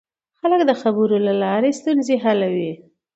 خلک 0.39 0.61
د 0.65 0.71
خبرو 0.81 1.15
له 1.27 1.33
لارې 1.41 1.71
ستونزې 1.79 2.15
حلوي 2.23 2.71